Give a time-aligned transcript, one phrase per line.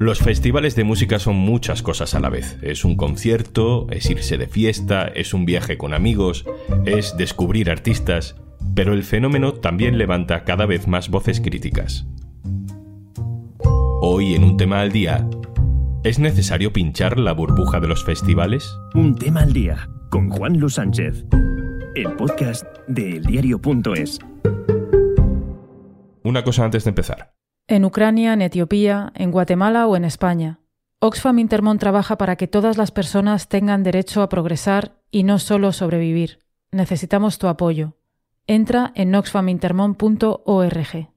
[0.00, 2.56] Los festivales de música son muchas cosas a la vez.
[2.62, 6.46] Es un concierto, es irse de fiesta, es un viaje con amigos,
[6.86, 8.34] es descubrir artistas,
[8.74, 12.06] pero el fenómeno también levanta cada vez más voces críticas.
[14.00, 15.28] Hoy en un tema al día,
[16.02, 18.74] ¿es necesario pinchar la burbuja de los festivales?
[18.94, 21.26] Un tema al día con Juan Luis Sánchez,
[21.94, 24.18] el podcast de eldiario.es.
[26.22, 27.39] Una cosa antes de empezar
[27.70, 30.58] en Ucrania, en Etiopía, en Guatemala o en España.
[30.98, 35.72] Oxfam Intermont trabaja para que todas las personas tengan derecho a progresar y no solo
[35.72, 36.40] sobrevivir.
[36.72, 37.96] Necesitamos tu apoyo.
[38.46, 41.08] Entra en oxfamintermont.org.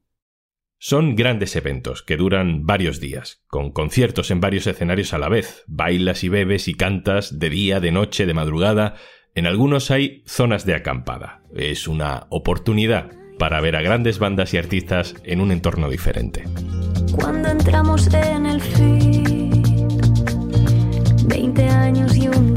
[0.77, 5.63] Son grandes eventos que duran varios días, con conciertos en varios escenarios a la vez.
[5.67, 8.95] Bailas y bebes y cantas de día, de noche, de madrugada.
[9.33, 11.41] En algunos hay zonas de acampada.
[11.55, 16.43] Es una oportunidad para ver a grandes bandas y artistas en un entorno diferente.
[17.15, 18.61] Cuando entramos en el
[21.27, 22.53] 20 años y un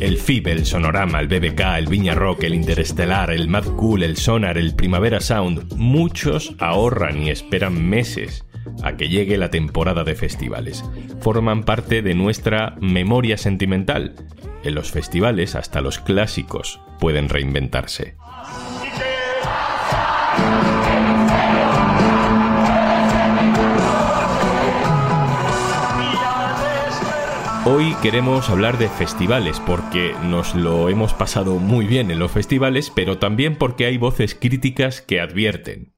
[0.00, 4.16] El FIB, el Sonorama, el BBK, el Viña Rock, el Interestelar, el Mad Cool, el
[4.16, 8.44] Sonar, el Primavera Sound, muchos ahorran y esperan meses
[8.82, 10.84] a que llegue la temporada de festivales.
[11.20, 14.14] Forman parte de nuestra memoria sentimental
[14.64, 18.16] en los festivales hasta los clásicos pueden reinventarse.
[27.64, 32.90] Hoy queremos hablar de festivales porque nos lo hemos pasado muy bien en los festivales,
[32.90, 35.94] pero también porque hay voces críticas que advierten.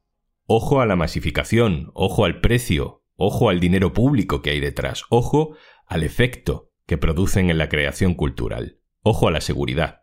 [0.46, 5.56] Ojo a la masificación, ojo al precio, ojo al dinero público que hay detrás, ojo
[5.86, 8.78] al efecto que producen en la creación cultural.
[9.02, 10.02] Ojo a la seguridad.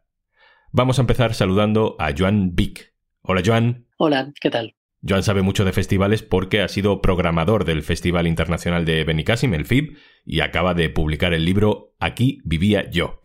[0.71, 2.95] Vamos a empezar saludando a Joan Vic.
[3.21, 3.87] Hola Joan.
[3.97, 4.75] Hola, ¿qué tal?
[5.07, 9.65] Joan sabe mucho de festivales porque ha sido programador del Festival Internacional de Benicassim, el
[9.65, 13.19] FIB, y acaba de publicar el libro Aquí vivía yo.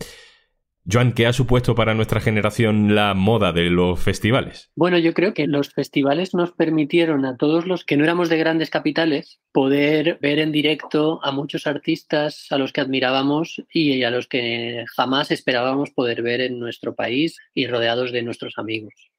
[0.89, 4.71] Joan, ¿qué ha supuesto para nuestra generación la moda de los festivales?
[4.73, 8.37] Bueno, yo creo que los festivales nos permitieron a todos los que no éramos de
[8.37, 14.11] grandes capitales poder ver en directo a muchos artistas a los que admirábamos y a
[14.11, 19.11] los que jamás esperábamos poder ver en nuestro país y rodeados de nuestros amigos.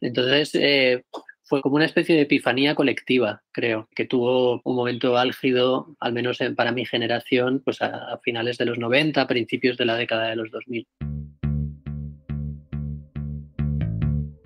[0.00, 1.04] Entonces, eh,
[1.46, 6.38] fue como una especie de epifanía colectiva, creo, que tuvo un momento álgido, al menos
[6.56, 10.50] para mi generación, pues a, finales de los 90, principios de la década de los
[10.50, 10.86] 2000.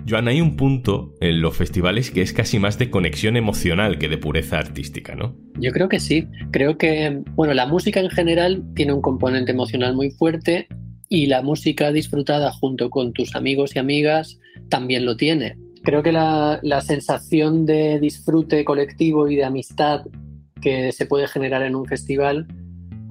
[0.06, 4.08] Joan, hay un punto en los festivales que es casi más de conexión emocional que
[4.08, 5.36] de pureza artística, ¿no?
[5.58, 6.26] Yo creo que sí.
[6.50, 10.66] Creo que, bueno, la música en general tiene un componente emocional muy fuerte
[11.08, 16.12] y la música disfrutada junto con tus amigos y amigas también lo tiene creo que
[16.12, 20.04] la, sensación de disfrute colectivo y de amistad
[20.60, 22.46] que se puede generar en un festival,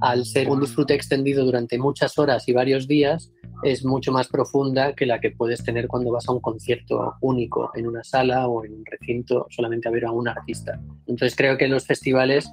[0.02, 3.32] al ser un disfrute extendido durante muchas horas y varios días,
[3.64, 7.72] es mucho más profunda que la que puedes tener cuando vas a un concierto único
[7.76, 10.80] en una sala o en un recinto solamente a ver a un artista.
[11.08, 12.50] Entonces creo que los festivales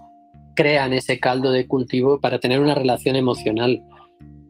[0.57, 3.83] crean ese caldo de cultivo para tener una relación emocional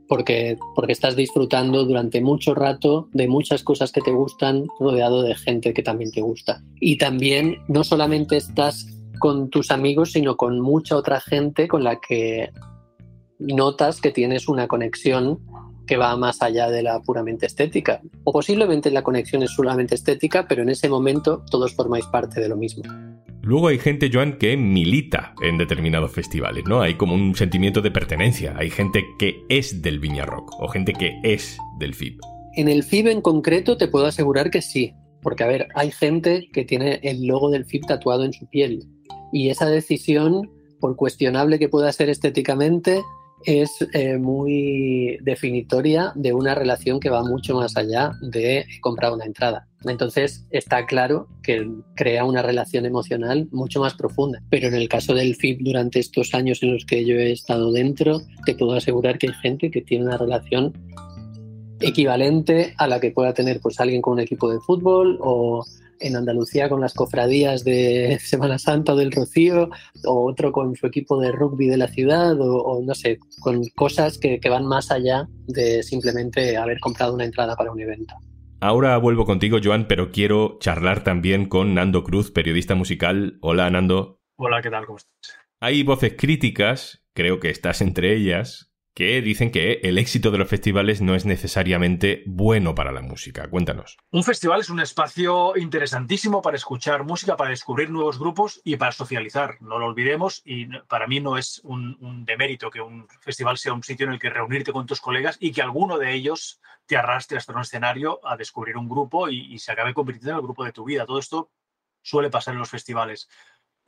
[0.08, 5.34] porque, porque estás disfrutando durante mucho rato de muchas cosas que te gustan, rodeado de
[5.34, 6.62] gente que también te gusta.
[6.80, 8.86] Y también no solamente estás
[9.18, 12.50] con tus amigos, sino con mucha otra gente con la que
[13.38, 15.40] notas que tienes una conexión
[15.86, 18.00] que va más allá de la puramente estética.
[18.24, 22.48] O posiblemente la conexión es solamente estética, pero en ese momento todos formáis parte de
[22.48, 22.82] lo mismo.
[23.46, 26.80] Luego hay gente, Joan, que milita en determinados festivales, ¿no?
[26.80, 28.56] Hay como un sentimiento de pertenencia.
[28.58, 32.18] Hay gente que es del Viña Rock o gente que es del FIB.
[32.56, 34.94] En el FIB en concreto te puedo asegurar que sí.
[35.22, 38.88] Porque, a ver, hay gente que tiene el logo del FIB tatuado en su piel.
[39.32, 43.00] Y esa decisión, por cuestionable que pueda ser estéticamente,
[43.44, 49.24] es eh, muy definitoria de una relación que va mucho más allá de comprar una
[49.24, 49.68] entrada.
[49.84, 54.42] Entonces está claro que crea una relación emocional mucho más profunda.
[54.50, 57.70] Pero en el caso del FIP, durante estos años en los que yo he estado
[57.72, 60.72] dentro, te puedo asegurar que hay gente que tiene una relación
[61.80, 65.64] equivalente a la que pueda tener pues alguien con un equipo de fútbol o
[66.00, 69.70] en Andalucía con las cofradías de Semana Santa o del Rocío,
[70.04, 74.18] o otro con su equipo de rugby de la ciudad, o, no sé, con cosas
[74.18, 78.14] que, que van más allá de simplemente haber comprado una entrada para un evento.
[78.60, 83.38] Ahora vuelvo contigo, Joan, pero quiero charlar también con Nando Cruz, periodista musical.
[83.42, 84.20] Hola, Nando.
[84.36, 84.86] Hola, ¿qué tal?
[84.86, 85.36] ¿Cómo estás?
[85.60, 88.65] Hay voces críticas, creo que estás entre ellas,
[88.96, 93.46] que dicen que el éxito de los festivales no es necesariamente bueno para la música.
[93.46, 93.98] Cuéntanos.
[94.10, 98.92] Un festival es un espacio interesantísimo para escuchar música, para descubrir nuevos grupos y para
[98.92, 99.58] socializar.
[99.60, 103.82] No lo olvidemos y para mí no es un, demérito que un festival sea un
[103.82, 107.36] sitio en el que reunirte con tus colegas y que alguno de ellos te arrastre
[107.36, 110.64] hasta un escenario a descubrir un grupo y, y se acabe convirtiendo en el grupo
[110.64, 111.04] de tu vida.
[111.04, 111.50] Todo esto
[112.00, 113.28] suele pasar en los festivales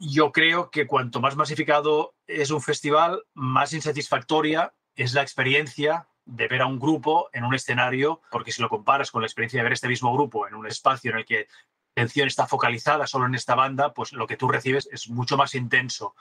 [0.00, 6.49] yo creo que cuanto más masificado es un festival, más insatisfactoria es la experiencia de
[6.49, 9.65] ver a un grupo en un escenario, porque si lo comparas con la experiencia de
[9.65, 11.47] ver este mismo grupo en un espacio en el que
[11.95, 15.37] la atención está focalizada solo en esta banda, pues lo que tú recibes es mucho
[15.37, 16.15] más intenso.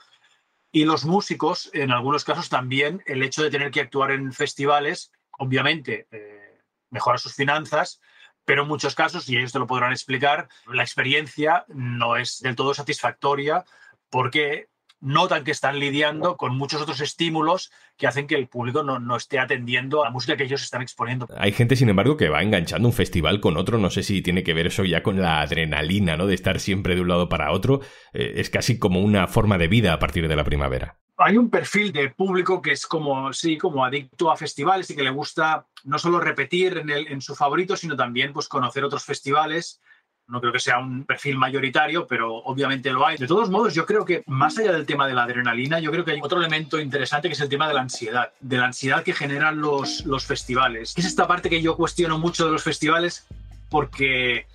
[0.72, 5.12] Y los músicos, en algunos casos también, el hecho de tener que actuar en festivales,
[5.40, 8.00] obviamente, eh, mejora sus finanzas,
[8.46, 12.56] pero en muchos casos, y ellos te lo podrán explicar, la experiencia no es del
[12.56, 13.66] todo satisfactoria
[14.10, 19.16] porque notan que están lidiando con muchos otros estímulos que hacen que el público no,
[19.16, 21.28] esté atendiendo a la música que ellos están exponiendo.
[21.38, 23.78] Hay gente, sin embargo, que va enganchando un festival con otro.
[23.78, 26.28] No sé si tiene que ver eso ya con la adrenalina, ¿no?
[26.28, 27.82] De estar siempre de un lado para otro.
[28.14, 30.98] Eh, es casi como una forma de vida a partir de la primavera.
[31.20, 35.02] Hay un perfil de público que es como, sí, como adicto a festivales y que
[35.02, 39.04] le gusta no solo repetir en, el, en su favorito, sino también pues, conocer otros
[39.04, 39.82] festivales
[40.28, 43.18] no creo que sea un perfil mayoritario, pero obviamente lo hay.
[43.18, 46.04] De todos modos, yo creo que más allá del tema de la adrenalina, yo creo
[46.04, 49.04] que hay otro elemento interesante que es el tema de la ansiedad, de la ansiedad
[49.04, 50.94] que generan los, los festivales.
[50.98, 53.26] Es esta parte que yo cuestiono mucho de los festivales
[53.70, 54.48] porque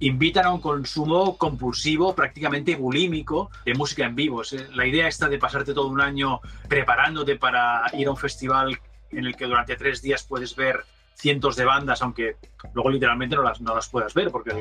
[0.00, 4.42] invitan a un consumo compulsivo, prácticamente bulímico, de música en vivo.
[4.74, 8.80] La idea esta de pasarte todo un año preparándote para ir a un festival
[9.10, 12.36] en el que durante tres días puedes ver cientos de bandas, aunque
[12.74, 14.52] luego literalmente no las, no las puedas ver, porque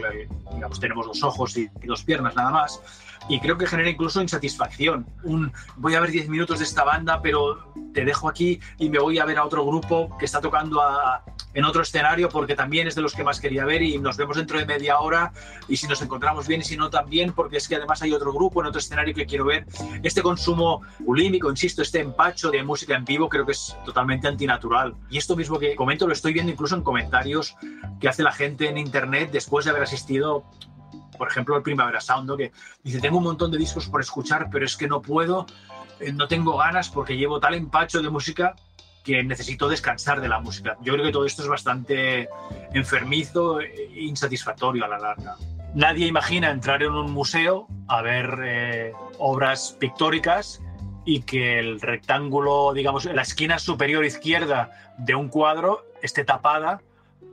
[0.54, 2.82] digamos, tenemos dos ojos y, dos piernas nada más.
[3.30, 5.06] Y creo que genera incluso insatisfacción.
[5.24, 9.00] Un voy a ver 10 minutos de esta banda, pero te dejo aquí y me
[9.00, 11.24] voy a ver a otro grupo que está tocando a,
[11.54, 14.38] en otro escenario porque también es de los que más quería ver y nos vemos
[14.38, 15.32] dentro de media hora
[15.68, 18.34] y si nos encontramos bien y si no también porque es que además hay otro
[18.34, 19.66] grupo en otro escenario que quiero ver.
[20.04, 24.96] Este consumo bulímico, insisto, este empacho de música en vivo creo que es totalmente antinatural.
[25.10, 27.56] Y esto mismo que comento lo estoy viendo incluso en comentarios
[28.00, 30.46] que hace la gente en internet después de haber asistido
[31.22, 32.52] por ejemplo, el Primavera Sound, que
[32.82, 35.46] dice, tengo un montón de discos por escuchar, pero es que no puedo,
[36.00, 38.56] eh, no tengo ganas porque llevo tal empacho de música
[39.04, 40.78] que necesito descansar de la música.
[40.82, 42.28] Yo creo que todo esto es bastante
[42.74, 45.36] enfermizo e insatisfactorio a la larga.
[45.76, 50.60] Nadie imagina entrar en un museo a ver eh, obras pictóricas
[51.06, 56.82] y que el rectángulo, digamos, la esquina superior izquierda de un cuadro esté tapada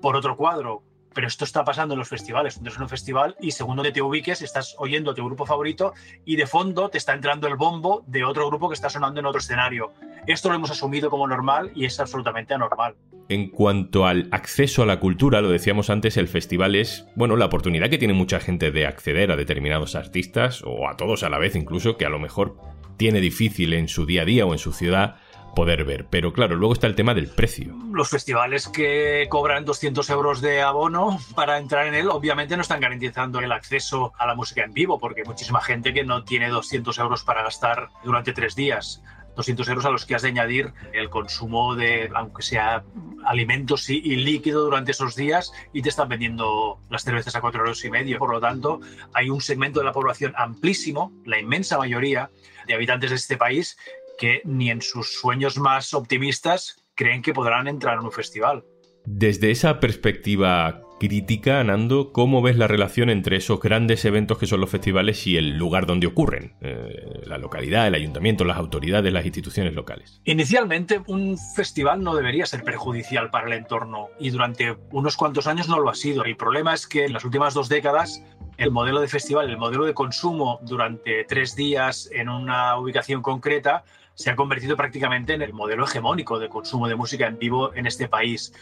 [0.03, 0.83] por otro cuadro
[1.19, 2.59] pero esto está pasando en los festivales.
[2.59, 5.93] Entonces, en un festival y según donde te ubiques, estás oyendo a tu grupo favorito
[6.25, 9.27] y de fondo te está entrando el bombo de otro grupo que está sonando en
[9.27, 9.93] otro escenario.
[10.29, 12.95] Esto lo hemos asumido como normal y es absolutamente anormal.
[13.29, 17.47] En cuanto al acceso a la cultura, lo decíamos antes, el festival es, bueno, la
[17.47, 21.39] oportunidad que tiene mucha gente de acceder a determinados artistas o a todos a la
[21.39, 22.59] vez incluso, que a lo mejor
[22.97, 25.17] tiene difícil en su día a día o en su ciudad
[25.59, 26.07] poder ver.
[26.09, 27.75] Pero claro, luego está el tema del precio.
[27.93, 32.79] Los festivales que cobran 200 euros de abono para entrar en él, obviamente no están
[32.79, 36.49] garantizando el acceso a la música en vivo, porque hay muchísima gente que no tiene
[36.49, 39.03] 200 euros para gastar durante tres días.
[39.35, 42.85] 200 euros a los que has de añadir el consumo de, aunque sea
[43.25, 47.85] alimentos y, líquido durante esos días y te están vendiendo las cervezas a 4 euros
[47.85, 48.19] y medio.
[48.19, 48.81] Por lo tanto,
[49.13, 52.31] hay un segmento de la población amplísimo, la inmensa mayoría
[52.67, 53.77] de habitantes de este país,
[54.19, 58.65] que ni en sus sueños más optimistas creen que podrán entrar en un festival.
[59.07, 64.61] Desde esa perspectiva crítica, Nando, ¿cómo ves la relación entre esos grandes eventos que son
[64.61, 66.57] los festivales y el lugar donde ocurren?
[66.61, 70.21] Eh, la localidad, el ayuntamiento, las autoridades, las instituciones locales.
[70.25, 75.69] Inicialmente, un festival no debería ser perjudicial para el entorno y durante unos cuantos años
[75.69, 76.25] no lo ha sido.
[76.25, 78.23] El problema es que en las últimas dos décadas
[78.59, 83.85] el modelo de festival, el modelo de consumo durante tres días en una ubicación concreta
[84.19, 87.87] se ha convertido prácticamente en el modelo hegemónico de consumo de música en vivo en
[87.87, 88.53] este país.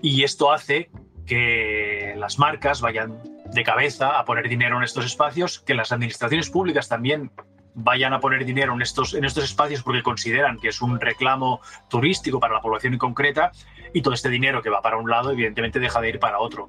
[0.00, 0.88] Y esto hace
[1.26, 3.20] que las marcas vayan
[3.52, 7.32] de cabeza a poner dinero en estos espacios, que las administraciones públicas también
[7.74, 11.60] vayan a poner dinero en estos, en estos espacios porque consideran que es un reclamo
[11.90, 13.50] turístico para la población en concreta
[13.92, 16.68] y todo este dinero que va para un lado evidentemente deja de ir para otro.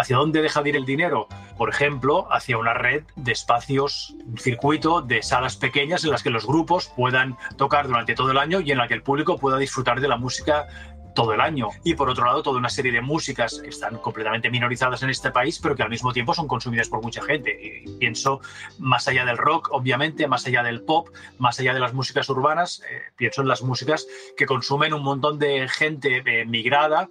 [0.00, 1.28] ¿Hacia dónde deja de ir el dinero?
[1.58, 6.30] Por ejemplo, hacia una red de espacios, un circuito de salas pequeñas en las que
[6.30, 9.58] los grupos puedan tocar durante todo el año y en la que el público pueda
[9.58, 10.68] disfrutar de la música
[11.14, 11.68] todo el año.
[11.84, 15.32] Y por otro lado, toda una serie de músicas que están completamente minorizadas en este
[15.32, 17.84] país, pero que al mismo tiempo son consumidas por mucha gente.
[17.84, 18.40] Y pienso
[18.78, 22.80] más allá del rock, obviamente, más allá del pop, más allá de las músicas urbanas,
[22.90, 27.10] eh, pienso en las músicas que consumen un montón de gente eh, migrada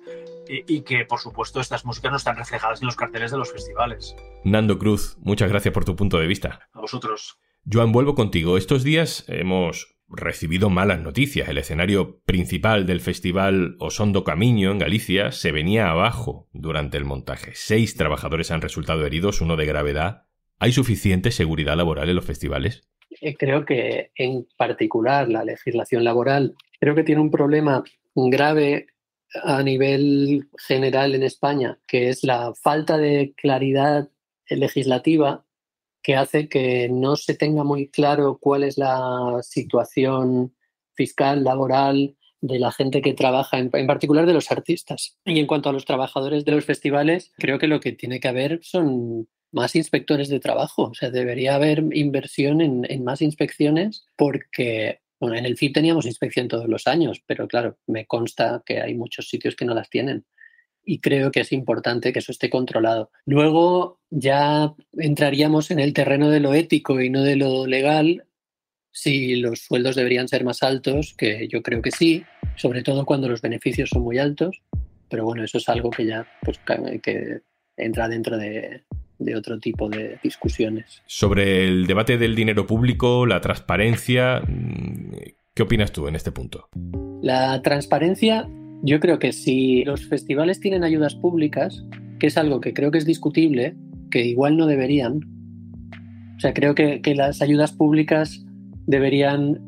[0.49, 4.15] y, que, por supuesto, estas músicas no están reflejadas en los carteles de los festivales.
[4.43, 6.67] Nando Cruz, muchas gracias por tu punto de vista.
[6.73, 7.39] A vosotros.
[7.71, 8.57] Joan, vuelvo contigo.
[8.57, 11.49] Estos días hemos recibido malas noticias.
[11.49, 17.51] El escenario principal del festival Osondo Camiño en Galicia se venía abajo durante el montaje.
[17.53, 20.23] Seis trabajadores han resultado heridos, uno de gravedad.
[20.57, 22.89] ¿Hay suficiente seguridad laboral en los festivales?
[23.21, 27.83] Eh, creo que en particular la legislación laboral creo que tiene un problema
[28.15, 28.87] grave
[29.43, 34.09] a nivel general en España, que es la falta de claridad
[34.49, 35.45] legislativa
[36.01, 40.55] que hace que no se tenga muy claro cuál es la situación
[40.95, 45.17] fiscal, laboral de la gente que trabaja, en, particular de los artistas.
[45.25, 48.29] Y en cuanto a los trabajadores de los festivales, creo que lo que tiene que
[48.29, 50.83] haber son más inspectores de trabajo.
[50.83, 56.05] O sea, debería haber inversión en, en más inspecciones porque bueno, en el FIP teníamos
[56.05, 59.89] inspección todos los años, pero claro, me consta que hay muchos sitios que no las
[59.89, 60.25] tienen.
[60.83, 63.11] Y creo que es importante que eso esté controlado.
[63.25, 68.25] Luego ya entraríamos en el terreno de lo ético y no de lo legal,
[68.91, 72.23] si los sueldos deberían ser más altos, que yo creo que sí,
[72.55, 74.63] sobre todo cuando los beneficios son muy altos.
[75.09, 76.59] Pero bueno, eso es algo que ya pues,
[77.03, 77.41] que
[77.75, 78.83] entra dentro de,
[79.19, 81.03] de otro tipo de discusiones.
[81.05, 85.11] Sobre el debate del dinero público, la transparencia, mm,
[85.53, 86.69] ¿qué opinas tú en este punto?
[87.21, 88.49] La transparencia,
[88.81, 91.85] yo creo que si los festivales tienen ayudas públicas,
[92.19, 93.75] que es algo que creo que es discutible,
[94.09, 95.19] que igual no deberían,
[96.37, 98.45] o sea, creo que, que las ayudas públicas
[98.87, 99.59] deberían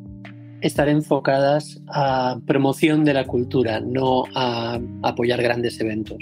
[0.62, 6.17] estar enfocadas a promoción de la cultura, no a apoyar grandes eventos.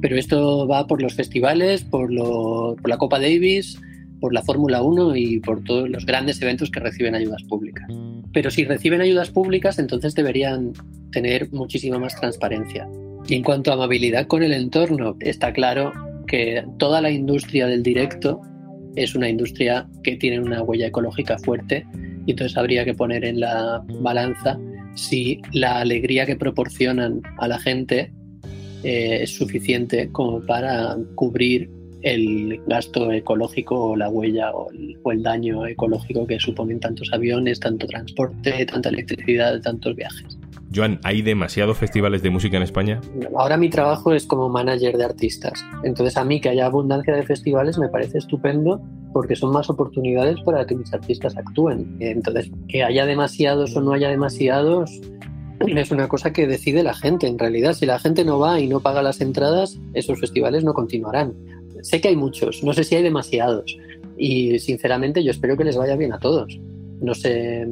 [0.00, 3.78] Pero esto va por los festivales, por, la Copa Davis,
[4.20, 7.86] por la Fórmula 1 y por todos los grandes eventos que reciben ayudas públicas.
[8.32, 10.72] Pero si reciben ayudas públicas, entonces deberían
[11.10, 12.88] tener muchísima más transparencia.
[13.28, 15.92] Y en cuanto a amabilidad con el entorno, está claro
[16.26, 18.40] que toda la industria del directo
[18.96, 21.86] es una industria que tiene una huella ecológica fuerte
[22.26, 24.58] y entonces habría que poner en la balanza
[24.94, 28.12] si la alegría que proporcionan a la gente
[28.82, 31.70] eh, es suficiente como para cubrir
[32.02, 34.70] el gasto ecológico o la huella o
[35.10, 40.38] el, daño ecológico que suponen tantos aviones, tanto transporte, tanta electricidad, tantos viajes.
[40.74, 43.00] Joan, ¿hay demasiados festivales de música en España?
[43.36, 45.64] Ahora mi trabajo es como manager de artistas.
[45.82, 48.80] Entonces a mí que haya abundancia de festivales me parece estupendo
[49.12, 51.96] porque son más oportunidades para que mis artistas actúen.
[52.00, 55.00] Entonces, que haya demasiados o no haya demasiados,
[55.66, 57.74] es una cosa que decide la gente en realidad.
[57.74, 61.34] Si la gente no va y no paga las entradas, esos festivales no continuarán.
[61.82, 63.76] Sé que hay muchos, no sé si hay demasiados.
[64.16, 66.58] Y sinceramente yo espero que les vaya bien a todos.
[67.00, 67.66] No sé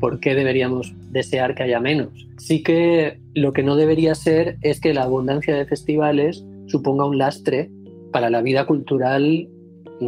[0.00, 2.26] por qué deberíamos desear que haya menos.
[2.38, 7.18] Sí que lo que no debería ser es que la abundancia de festivales suponga un
[7.18, 7.70] lastre
[8.12, 9.48] para la vida cultural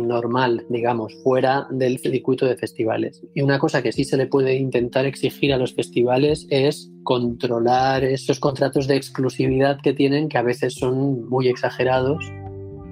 [0.00, 3.22] normal, digamos, fuera del circuito de festivales.
[3.34, 8.04] Y una cosa que sí se le puede intentar exigir a los festivales es controlar
[8.04, 12.24] esos contratos de exclusividad que tienen, que a veces son muy exagerados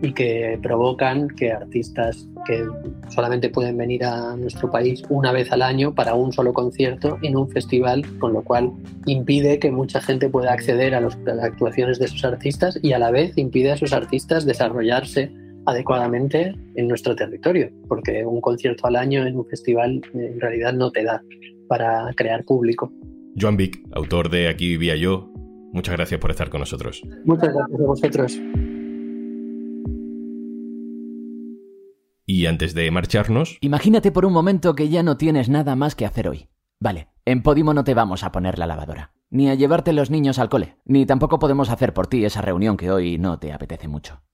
[0.03, 2.67] y que provocan que artistas que
[3.09, 7.37] solamente pueden venir a nuestro país una vez al año para un solo concierto en
[7.37, 8.73] un festival, con lo cual
[9.07, 13.13] impide que mucha gente pueda acceder a, las actuaciones de esos artistas y a la
[13.13, 15.31] vez impide a esos artistas desarrollarse
[15.67, 20.91] adecuadamente en nuestro territorio, porque un concierto al año en un festival en realidad no
[20.91, 21.23] te da
[21.69, 22.93] para crear público.
[23.39, 25.33] Joan Vic, autor de Aquí vivía yo,
[25.73, 27.03] muchas gracias por estar con nosotros.
[27.25, 28.41] Muchas gracias a vosotros.
[32.27, 33.59] Y antes de marcharnos...
[33.61, 36.49] Imagínate por un momento que ya no tienes nada más que hacer hoy.
[36.81, 40.39] Vale, en Podimo no te vamos a poner la lavadora, ni a llevarte los niños
[40.39, 43.89] al cole, ni tampoco podemos hacer por ti esa reunión que hoy no te apetece
[43.89, 44.23] mucho.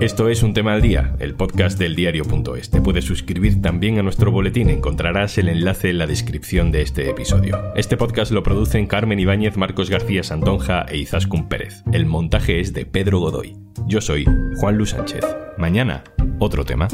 [0.00, 2.70] Esto es Un Tema al Día, el podcast del diario.es.
[2.70, 7.08] Te puedes suscribir también a nuestro boletín, encontrarás el enlace en la descripción de este
[7.08, 7.72] episodio.
[7.74, 11.82] Este podcast lo producen Carmen Ibáñez, Marcos García Santonja e Izaskun Pérez.
[11.92, 13.56] El montaje es de Pedro Godoy.
[13.86, 14.26] Yo soy
[14.58, 15.24] Juan Luis Sánchez.
[15.56, 16.04] Mañana,
[16.38, 16.88] otro tema.